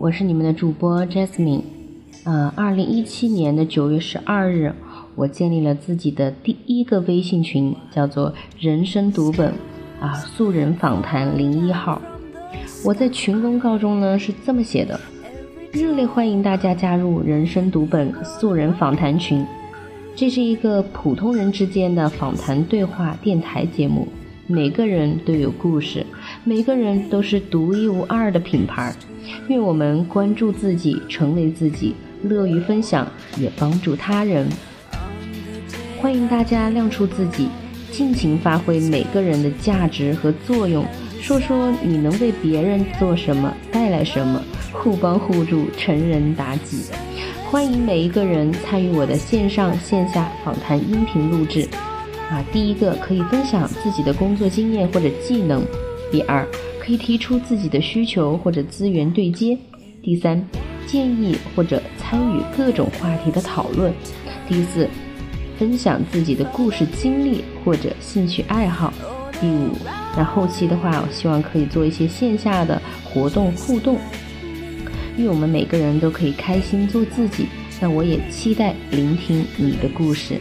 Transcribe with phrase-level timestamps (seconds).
[0.00, 1.62] 我是你们的主播 Jasmine。
[2.22, 4.72] 呃，二零一七年的九月十二日，
[5.16, 9.52] 我建立了自己的第一个微信群，叫做“人生读本”
[10.00, 12.00] 啊，素人访谈零一号。
[12.84, 15.00] 我在群公告中呢是这么写的：
[15.72, 19.44] 热烈欢迎大家加入“人生读本”素人访谈群。
[20.14, 24.06] 这是一个普通人之间的访谈对话电台节目，
[24.46, 26.06] 每个人都有故事。
[26.48, 28.90] 每个人都是独一无二的品牌，
[29.48, 34.48] 愿我们关注自己，成为自己，乐于分享，也帮助他人。
[35.98, 37.48] 欢迎大家亮出自己，
[37.90, 40.86] 尽情发挥每个人的价值和作用，
[41.20, 46.84] 说说你能为别人做什么，带来什么，互帮互助，成人达己。
[47.44, 51.68] 欢迎每一个人参与我的线上线下访谈音频录制。
[52.30, 55.62] 啊，第一个可以分享自己的工作经验或者技能。
[56.10, 56.46] 第二，
[56.80, 59.56] 可以提出自己的需求或者资源对接；
[60.02, 60.42] 第三，
[60.86, 63.92] 建议或者参与各种话题的讨论；
[64.48, 64.88] 第四，
[65.58, 68.92] 分享自己的故事经历或者兴趣爱好；
[69.40, 69.72] 第五，
[70.16, 73.98] 那后期的话，我希望可以做一些线下的活动互动。
[75.16, 77.46] 愿我们每个人都可以开心做自己。
[77.80, 80.36] 那我也期待聆听你的故事。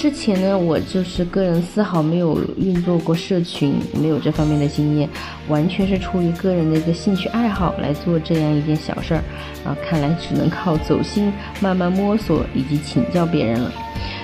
[0.00, 5.06] 之前呢，我就是个人丝毫没有运作过社群，没有这方面的经验，
[5.46, 9.22] 完全是出于个人的一个兴趣爱好来做这样一件小事儿，
[9.62, 13.70] 啊，看来只能靠走心、慢慢摸索以及请教别人了。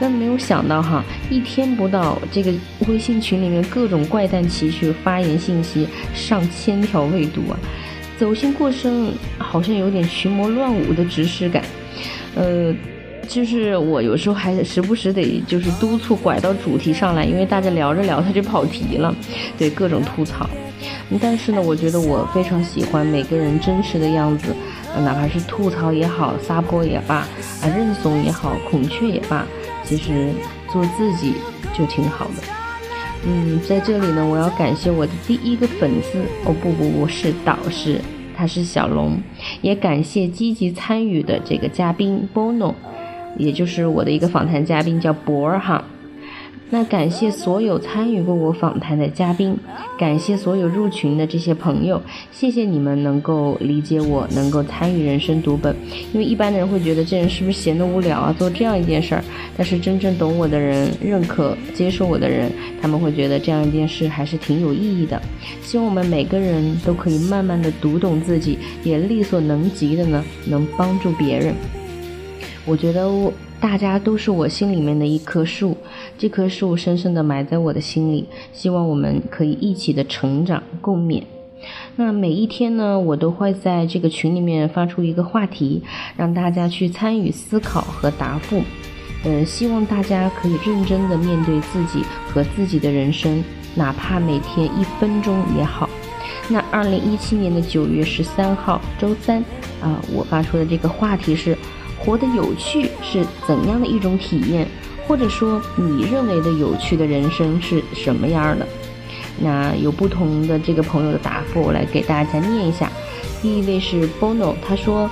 [0.00, 2.50] 但没有想到哈，一天不到，这个
[2.86, 7.60] 微信群里面各种怪诞奇趣发言信息上千条未读啊，
[8.18, 11.62] 走心过深，好像有点群魔乱舞的指使感，
[12.36, 12.74] 呃。
[13.28, 19.14] 就是我有时候还时不时得就是督促拐到主题上来，因为大家聊着聊他就跑题了，
[19.58, 20.48] 对各种吐槽。
[21.20, 24.54] 但是呢，我觉得我非常喜欢每个人真实的样子，
[25.04, 29.46] 哪怕是吐槽也好，撒泼也罢，啊认怂也好，孔雀也罢，
[29.84, 30.30] 其实
[30.72, 31.34] 做自己
[31.76, 32.42] 就挺好的。
[33.26, 38.00] 嗯，在这里呢，我要感谢我的第一个粉丝，哦不不不是导师，
[38.36, 39.20] 他是小龙，
[39.60, 42.74] 也感谢积极参与的这个嘉宾 Bono。
[43.36, 45.84] 也就是我的一个访谈嘉宾叫博儿哈，
[46.70, 49.56] 那感谢所有参与过我访谈的嘉宾，
[49.98, 52.00] 感谢所有入群的这些朋友，
[52.30, 55.74] 谢谢你们能够理解我，能够参与人生读本。
[56.12, 59.24] 因为一般的人会觉得这人是不是闲得无聊啊，做这样一件事儿。
[59.56, 62.52] 但是真正懂我的人，认可接受我的人，
[62.82, 65.20] 他们会觉得这样一件事还是挺有意义的。
[65.62, 71.54] 希望我们每个人都可以慢慢的读懂自己，也力所能及的呢，能帮助别人。
[72.68, 73.10] 我觉得
[73.58, 75.74] 大家都是我心里面的一棵树，
[76.18, 81.22] 这棵树深深的埋在我的心里，希望我们可以一起的成长共勉。
[81.96, 85.82] 那每一天呢，我都会在这个群里面发出一个话题，
[86.14, 88.60] 让大家去参与思考和答复。
[89.24, 93.42] 嗯，希望大家可以认真的面对自己和自己的人生，
[93.74, 95.88] 哪怕每天一分钟也好。
[96.50, 99.42] 那二零一七年的九月十三号周三
[99.80, 101.56] 啊，我发出的这个话题是。
[101.98, 104.66] 活得有趣是怎样的一种体验？
[105.06, 108.66] 或者说，你认为的有趣的人生是什么样的？
[109.40, 112.90] 那有不同的这个朋友的答复，我来给大家念一下。
[113.40, 115.08] 第一位是 Bono，他说：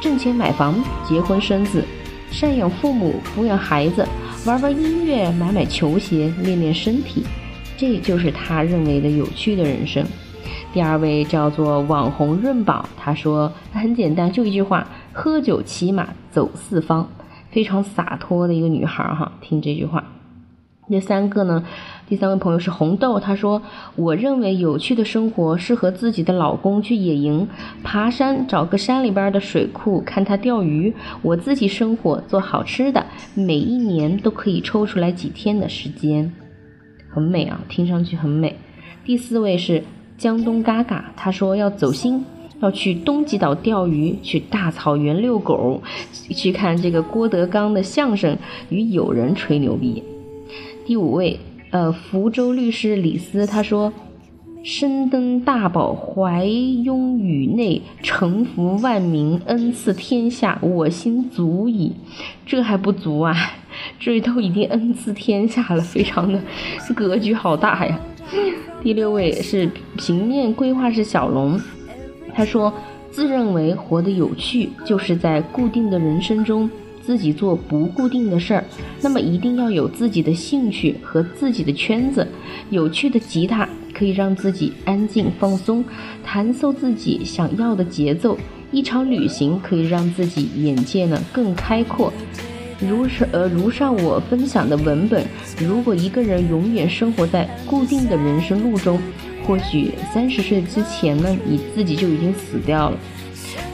[0.00, 1.84] 挣钱买房、结婚生子、
[2.30, 4.06] 赡养父母、抚养孩子、
[4.44, 7.24] 玩玩音乐、买买球鞋、练练身体，
[7.76, 10.04] 这就是他认为的有趣的人生。
[10.72, 17.08] 第二位叫做网红润宝，他说很简单，就一句话：喝酒骑马走四方，
[17.50, 19.32] 非常洒脱的一个女孩哈。
[19.40, 20.04] 听这句话。
[20.88, 21.64] 第三个呢，
[22.08, 23.62] 第三位朋友是红豆，他说
[23.96, 27.48] 我认为有趣的生活是和自己的老公去野营、
[27.82, 36.32] 爬山，找个山里边的水库看他钓鱼，我自己生活做好吃的，每一年都可以抽出来几天的时间，
[37.08, 38.56] 很美啊，听上去很美。
[39.04, 39.82] 第四位是。
[40.18, 42.22] 江东嘎嘎，他说要走心，
[42.60, 45.82] 要去东极岛钓鱼，去大草原遛狗，
[46.34, 48.36] 去看这个郭德纲的相声，
[48.68, 50.02] 与友人吹牛逼。
[50.86, 51.38] 第五位，
[51.70, 53.92] 呃，福州律师李斯，他说，
[54.62, 61.92] 身登大宝，怀拥宇内，承服万民，恩赐天下，我心足矣。
[62.44, 63.34] 这还不足啊，
[63.98, 66.38] 这都已经恩赐天下了，非常的
[66.94, 67.98] 格局好大呀。
[68.82, 71.58] 第六位是平面规划师小龙，
[72.40, 72.72] 他说
[73.10, 76.70] 自认为活得有趣，就是在固定的人生中
[77.04, 78.64] 自己做不固定的事儿。
[79.02, 82.26] 那么一定要有自己的兴趣和自己的圈子，
[82.70, 83.68] 有趣的吉他。
[83.92, 85.84] 可以让自己安静放松，
[86.24, 88.38] 弹奏自己想要的节奏。
[88.72, 92.10] 一场旅行可以让自己眼界呢更开阔。
[92.78, 95.22] 如是呃，如上我分享的文本，
[95.58, 98.98] 如果一个人永远生活在固定的人生路中，
[99.50, 102.96] 或许三十岁之前呢，你自己就已经死掉了。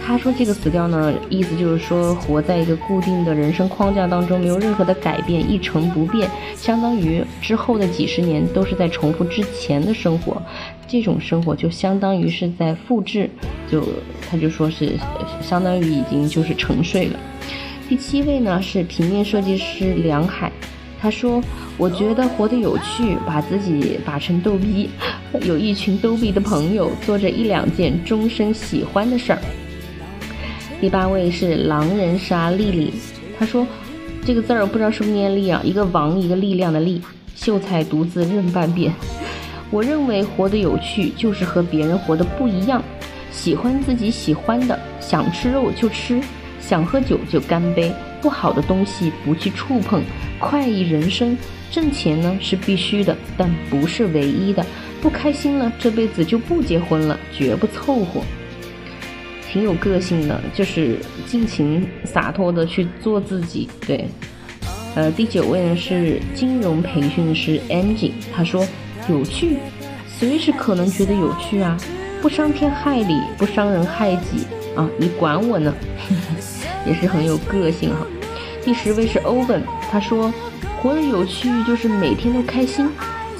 [0.00, 10.40] 他说这个死掉呢，意思就是说活在一个固定的人生框架当中，没有任何的改变，一成不变，相当于之后的几十年都是在重复之前的生活，
[10.86, 13.28] 这种生活就相当于是在复制，
[13.68, 13.82] 就
[14.30, 14.92] 他就说是
[15.42, 17.18] 相当于已经就是沉睡了。
[17.88, 20.52] 第七位呢是平面设计师梁海，
[21.00, 21.42] 他说
[21.76, 24.88] 我觉得活得有趣，把自己把成逗逼，
[25.42, 29.38] 有一群逗比的朋友，做着一两件终身喜欢的事儿。
[30.80, 32.92] 第八位是狼人杀丽丽，
[33.38, 33.66] 她说
[34.24, 37.00] 这个字儿不知道是不是念力啊，一个王一个力量的力，
[37.34, 38.92] 秀才独自任半边。
[39.70, 42.82] 我认为活得有趣就是和别人活得不一样，
[43.32, 46.20] 喜欢自己喜欢的，想吃肉就吃，
[46.60, 50.02] 想喝酒就干杯，不好的东西不去触碰，
[50.38, 51.36] 快意人生。
[51.70, 54.64] 挣钱呢是必须的，但不是唯一的。
[55.04, 58.22] 不开心了，这辈子就不结婚了，绝不凑合。
[59.46, 63.68] 挺有个性的，就是尽情洒脱的去做自己。
[63.86, 64.06] 对，
[64.94, 68.66] 呃，第九位呢是金融培训师 Angie，他说
[69.06, 69.58] 有趣，
[70.08, 71.76] 随时可能觉得有趣啊，
[72.22, 75.74] 不伤天害理，不伤人害己啊，你管我呢，
[76.88, 78.06] 也是很有个性哈。
[78.64, 79.60] 第十位是 Owen，
[79.90, 80.32] 他说
[80.80, 82.88] 活得有趣就是每天都开心，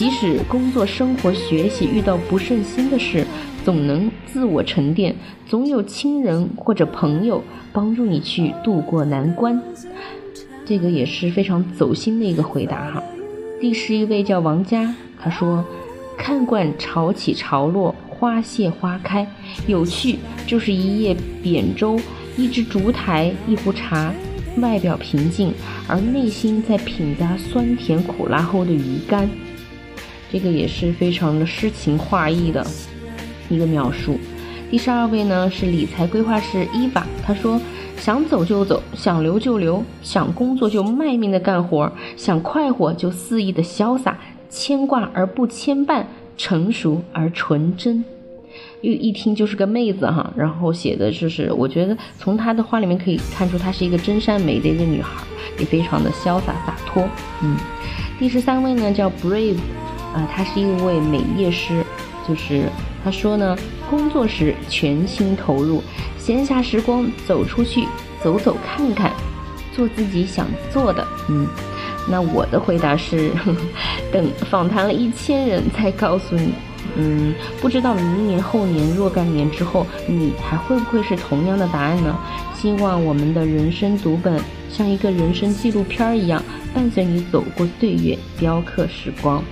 [0.00, 3.26] 即使工作、生活、学习遇到不顺心的事。
[3.62, 5.14] 总能自我沉淀，
[5.46, 9.60] 总有亲人或者朋友帮助你去度过难关，
[10.64, 13.02] 这个也是非常走心的一个回答哈。
[13.60, 15.62] 第十一位叫王佳，他说
[16.16, 19.26] ：“看惯潮起潮落，花谢花开，
[19.66, 20.16] 有趣
[20.46, 22.00] 就是一叶扁舟，
[22.38, 24.10] 一只烛台，一壶茶，
[24.62, 25.52] 外表平静，
[25.86, 29.28] 而内心在品答酸甜苦辣后的鱼干。”
[30.32, 32.64] 这个也是非常的诗情画意的。
[33.48, 34.16] 一个描述，
[34.70, 37.60] 第十二位呢是理财规划师伊娃，他说
[37.96, 44.16] 想走就走，想留就留，想工作就卖命的干活，想快活就肆意的潇洒，
[44.48, 46.04] 牵挂而不牵绊，
[46.36, 48.04] 成熟而纯真，
[48.82, 50.32] 又一听就是个妹子哈。
[50.36, 55.24] 然后写的就是，我觉得从她的话里面可以看出她是一个真善美的一个女孩，
[55.58, 57.02] 也非常的潇洒洒脱。
[57.42, 57.56] 嗯，
[58.16, 59.58] 第十三位呢叫 Brave，
[60.14, 61.84] 啊，他是一位美业师，
[62.28, 62.64] 就是。
[63.02, 63.56] 他说呢，
[63.88, 65.82] 工作时全心投入，
[66.18, 67.86] 闲暇时光走出去
[68.22, 69.10] 走走看看，
[69.74, 71.02] 做自己想做的。
[71.30, 71.46] 嗯，
[72.06, 73.30] 那我的回答是，
[74.12, 76.52] 等访谈了一千人再告诉你。
[76.96, 82.14] 嗯，不知道明年、后年、若干年之后，你还会不会是同样的答案呢？
[82.54, 84.38] 希望我们的人生读本
[84.70, 86.42] 像一个人生纪录片一样，
[86.74, 89.42] 伴随你走过岁月，雕刻时光。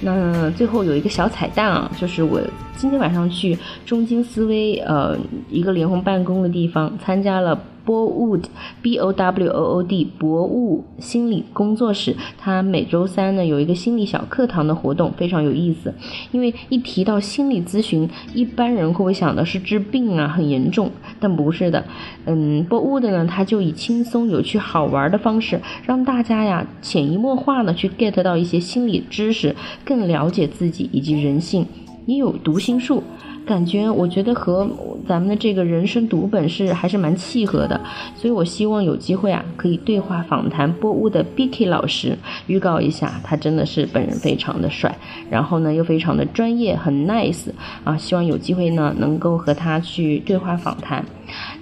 [0.00, 2.40] 那最后有一个小彩蛋啊，就是我
[2.76, 5.16] 今天晚上去中金思维呃
[5.50, 7.58] 一个联红办公的地方参加了。
[7.86, 15.94] Bowood，B O W O O D，博物心理工作室，它每周三呢有一个心理小课堂的活动，非常有意思。
[16.32, 20.90] 因为一提到心理咨询，一般人会不会想的是治病啊，很严重？
[21.20, 21.84] 但不是的，
[22.24, 31.64] 嗯，Bowood 呢，它就以轻松、有趣、好玩的方式，让大家呀潜移默化的去 get 到一些心理知识，更了解自己以及人性，
[32.06, 33.02] 也有读心术。
[33.46, 34.68] 感觉我觉得和
[35.08, 37.80] 咱们的这个人生读本是还是蛮契合的，
[38.14, 44.96] 所以我希望有机会啊，可以对话访谈波乌的 Bicky 老师，预告一下，他真的是本人非常的帅，
[45.30, 47.48] 然后呢又非常的专业，很 nice
[47.84, 51.04] 啊，希望有机会呢能够和他去对话访谈。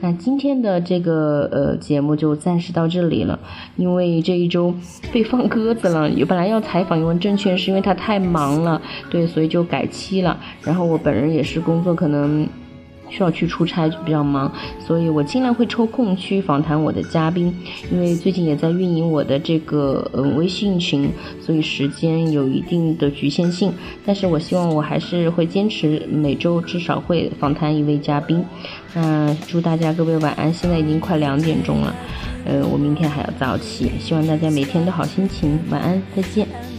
[0.00, 3.38] 那今天的这个呃节目就暂时到这里了，
[3.76, 4.74] 因为这一周
[5.12, 6.10] 被放鸽子了。
[6.28, 10.36] 本来要采访一问证券，是因为他太忙了，对，所以就改期了。
[10.62, 12.46] 然后我本人也是工作可能
[13.12, 14.50] 需要去出差，就比较忙，
[14.80, 17.54] 所以我尽量会抽空去访谈我的嘉宾。
[17.92, 23.70] 因为最近也在运营我的这个嗯微信群，所以时间有一定的局限性。
[24.06, 28.42] 但是我希望我还是会坚持每周至少会访谈一位嘉宾。
[28.94, 31.94] 那祝大家各位晚安，现在已经快两点钟了，
[32.46, 36.71] 呃，我明天还要早起，希望大家每天都好心情，晚安，再见。